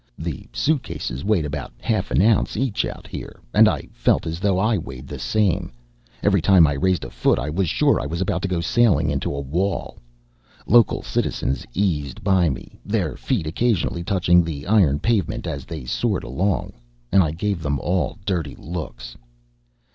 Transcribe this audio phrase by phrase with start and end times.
[0.17, 4.57] The suitcases weighed about half an ounce each out here, and I felt as though
[4.57, 5.71] I weighed the same.
[6.23, 9.11] Every time I raised a foot, I was sure I was about to go sailing
[9.11, 9.99] into a wall.
[10.65, 16.23] Local citizens eased by me, their feet occasionally touching the iron pavement as they soared
[16.23, 16.73] along,
[17.11, 19.15] and I gave them all dirty looks.